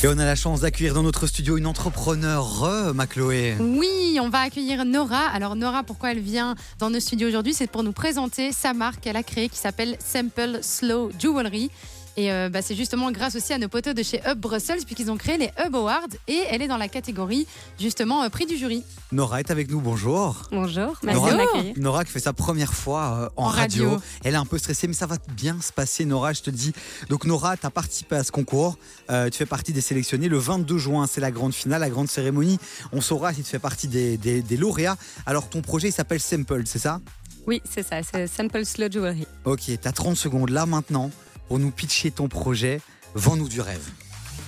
[0.00, 3.56] Et on a la chance d'accueillir dans notre studio une entrepreneur, euh, Chloé.
[3.58, 5.26] Oui, on va accueillir Nora.
[5.32, 7.52] Alors Nora, pourquoi elle vient dans nos studios aujourd'hui?
[7.52, 11.72] C'est pour nous présenter sa marque qu'elle a créée qui s'appelle Simple Slow Jewelry.
[12.18, 15.08] Et euh, bah, c'est justement grâce aussi à nos potos de chez Hub Brussels, puisqu'ils
[15.08, 16.08] ont créé les Hub Awards.
[16.26, 17.46] Et elle est dans la catégorie,
[17.78, 18.82] justement, euh, prix du jury.
[19.12, 20.42] Nora est avec nous, bonjour.
[20.50, 21.74] Bonjour, merci Nora, de m'accueillir.
[21.78, 23.84] Nora qui fait sa première fois euh, en, En radio.
[23.90, 24.02] radio.
[24.24, 26.72] Elle est un peu stressée, mais ça va bien se passer, Nora, je te dis.
[27.08, 28.78] Donc, Nora, tu as participé à ce concours.
[29.10, 30.28] Euh, tu fais partie des sélectionnés.
[30.28, 32.58] Le 22 juin, c'est la grande finale, la grande cérémonie.
[32.90, 34.96] On saura si tu fais partie des, des- des lauréats.
[35.24, 37.00] Alors, ton projet, il s'appelle Simple, c'est ça?
[37.46, 39.24] Oui, c'est ça, c'est Simple Slow Jewelry.
[39.44, 41.12] Ok, tu as 30 secondes là maintenant
[41.48, 42.80] pour nous pitcher ton projet.
[43.14, 43.90] Vends-nous du rêve.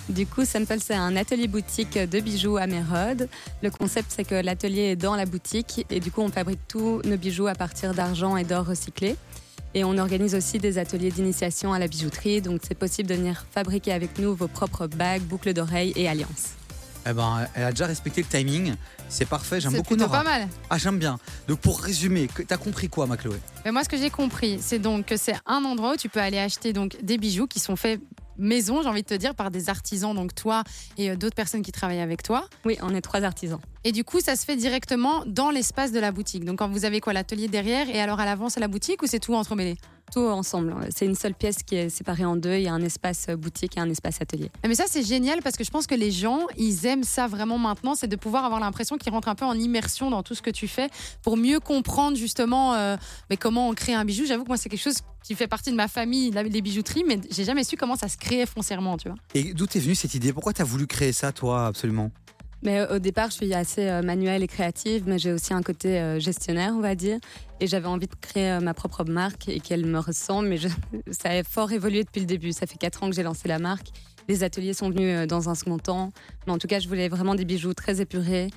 [0.09, 3.29] Du coup, Simple, c'est un atelier boutique de bijoux à Mérode.
[3.63, 7.01] Le concept, c'est que l'atelier est dans la boutique et du coup, on fabrique tous
[7.05, 9.17] nos bijoux à partir d'argent et d'or recyclé.
[9.75, 13.47] Et on organise aussi des ateliers d'initiation à la bijouterie, donc c'est possible de venir
[13.53, 16.60] fabriquer avec nous vos propres bagues, boucles d'oreilles et alliances.
[17.09, 18.75] Eh ben, elle a déjà respecté le timing.
[19.09, 20.19] C'est parfait, j'aime C'est beaucoup Nora.
[20.19, 20.49] pas mal.
[20.69, 21.19] Ah, j'aime bien.
[21.49, 23.37] Donc, pour résumer, que- t'as compris quoi, ma Chloé?
[23.65, 26.21] Mais moi, ce que j'ai compris, c'est donc que c'est un endroit où tu peux
[26.21, 28.01] aller acheter donc des bijoux qui sont faits
[28.39, 30.65] maison, j'ai envie de te dire, par des artisans, donc toi
[30.97, 32.49] et euh, d'autres personnes qui travaillent avec toi.
[32.65, 33.59] Oui, on est trois artisans.
[33.85, 36.45] Et du coup, ça se fait directement dans l'espace de la boutique.
[36.45, 39.07] Donc, quand vous avez quoi, l'atelier derrière et alors à l'avant, c'est la boutique ou
[39.07, 39.77] c'est tout entremêlé?
[40.13, 40.75] Tout ensemble.
[40.95, 42.55] C'est une seule pièce qui est séparée en deux.
[42.55, 44.51] Il y a un espace boutique et un espace atelier.
[44.67, 47.59] Mais ça, c'est génial parce que je pense que les gens, ils aiment ça vraiment
[47.59, 50.43] maintenant, c'est de pouvoir avoir l'impression qu'ils rentrent un peu en immersion dans tout ce
[50.43, 50.89] que tu fais
[51.23, 52.97] pour mieux comprendre justement euh,
[53.29, 54.25] mais comment on crée un bijou.
[54.27, 57.21] J'avoue que moi, c'est quelque chose qui fait partie de ma famille, les bijouteries, mais
[57.31, 59.19] j'ai jamais su comment ça se créait foncièrement, tu vois.
[59.35, 60.33] Et d'où t'es venue cette idée?
[60.33, 62.11] Pourquoi t'as voulu créer ça, toi, absolument?
[62.63, 65.99] Mais au départ, je suis assez euh, manuelle et créative, mais j'ai aussi un côté
[65.99, 67.19] euh, gestionnaire, on va dire.
[67.59, 70.49] Et j'avais envie de créer euh, ma propre marque et qu'elle me ressemble.
[70.49, 70.59] Mais
[71.11, 72.53] ça a fort évolué depuis le début.
[72.53, 73.89] Ça fait quatre ans que j'ai lancé la marque.
[74.29, 76.13] Les ateliers sont venus dans un second temps.
[76.47, 78.51] Mais en tout cas, je voulais vraiment des bijoux très épurés,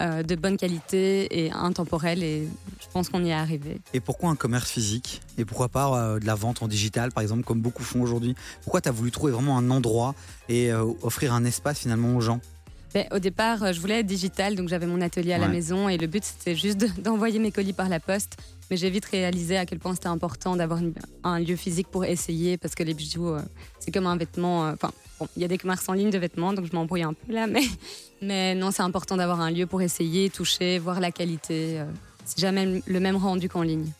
[0.00, 2.22] de bonne qualité et intemporels.
[2.22, 2.48] Et
[2.80, 3.82] je pense qu'on y est arrivé.
[3.92, 5.20] Et pourquoi un commerce physique?
[5.36, 8.36] Et pourquoi pas de la vente en digital, par exemple, comme beaucoup font aujourd'hui?
[8.62, 10.14] Pourquoi t'as voulu trouver vraiment un endroit
[10.48, 12.40] et offrir un espace finalement aux gens?
[12.94, 15.88] Mais au départ, euh, je voulais être digital, donc j'avais mon atelier à la maison
[15.88, 18.36] et le but c'était juste de- d'envoyer mes colis par la poste.
[18.70, 20.80] Mais j'ai vite réalisé à quel point c'était important d'avoir
[21.24, 23.40] un lieu physique pour essayer parce que les bijoux, euh,
[23.78, 24.66] c'est comme un vêtement.
[24.66, 24.90] euh, Enfin,
[25.20, 27.32] bon, il y a des commerces en ligne de vêtements, donc je m'embrouille un peu
[27.32, 27.62] là, mais,
[28.22, 31.80] mais non, c'est important d'avoir un lieu pour essayer, toucher, voir la qualité.
[31.80, 31.84] euh,
[32.26, 33.90] c'est jamais le même rendu qu'en ligne.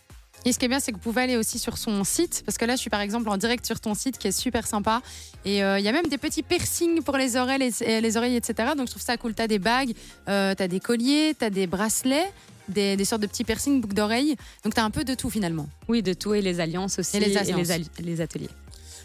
[0.48, 2.56] Et ce qui est bien, c'est que vous pouvez aller aussi sur son site, parce
[2.56, 5.02] que là, je suis par exemple en direct sur ton site qui est super sympa.
[5.44, 8.16] Et euh, il y a même des petits piercings pour les oreilles, les, et les
[8.16, 8.70] oreilles etc.
[8.74, 9.34] Donc je trouve ça cool.
[9.34, 9.92] Tu as des bagues,
[10.28, 12.32] euh, tu as des colliers, tu as des bracelets,
[12.68, 14.36] des, des sortes de petits piercings, boucles d'oreilles.
[14.64, 15.68] Donc tu as un peu de tout finalement.
[15.86, 18.48] Oui, de tout et les alliances aussi Et les ali- les ateliers.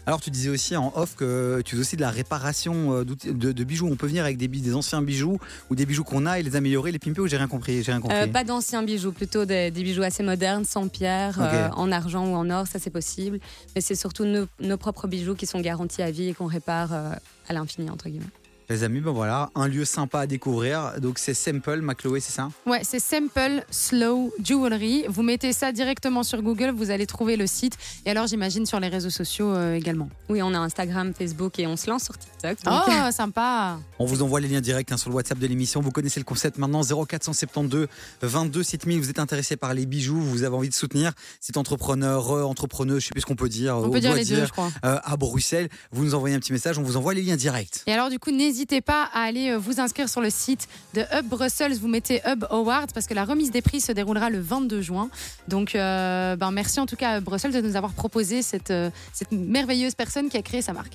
[0.06, 3.52] Alors, tu disais aussi en off que tu fais aussi de la réparation euh, de,
[3.52, 3.88] de bijoux.
[3.90, 5.38] On peut venir avec des, anciens bijoux
[5.70, 7.92] ou des bijoux qu'on a et les améliorer, les pimper ou j'ai rien compris J'ai
[7.92, 8.16] rien compris.
[8.16, 12.26] Euh, pas d'anciens bijoux, plutôt des, des bijoux assez modernes, sans pierre, euh, en argent
[12.26, 13.40] ou en or, ça c'est possible.
[13.74, 16.92] Mais c'est surtout nos, nos propres bijoux qui sont garantis à vie et qu'on répare
[16.92, 17.10] euh,
[17.48, 18.26] à l'infini, entre guillemets.
[18.70, 20.94] Les amis, ben voilà, un lieu sympa à découvrir.
[20.98, 22.48] Donc, c'est Simple, ma Chloé, c'est ça?
[22.66, 25.04] Ouais, c'est Simple Slow Jewelry.
[25.08, 27.76] Vous mettez ça directement sur Google, vous allez trouver le site.
[28.06, 30.08] Et alors, j'imagine sur les réseaux sociaux euh, également.
[30.30, 32.62] Oui, on a Instagram, Facebook et on se lance sur TikTok.
[32.64, 35.82] donc- Oh, sympa On vous envoie les liens directs hein, sur le WhatsApp de l'émission.
[35.82, 37.86] Vous connaissez le concept maintenant 0472
[38.22, 38.98] 22 7000.
[39.00, 43.02] Vous êtes intéressé par les bijoux, vous avez envie de soutenir cet entrepreneur, euh, entrepreneuse,
[43.02, 43.76] je sais plus ce qu'on peut dire.
[43.76, 44.70] On peut dire les deux, je crois.
[44.86, 45.68] euh, à Bruxelles.
[45.92, 47.82] Vous nous envoyez un petit message, on vous envoie les liens directs.
[47.86, 51.02] Et alors, du coup, n'hésitez pas à aller euh, vous inscrire sur le site de
[51.12, 51.74] Hub Brussels.
[51.74, 55.10] Vous mettez Hub Awards parce que la remise des prix se déroulera le 22 juin.
[55.48, 58.90] Donc, euh, ben, merci en tout cas à Brussels de nous avoir proposé cette, euh,
[59.12, 60.82] cette merveilleuse personne qui a créé sa marque.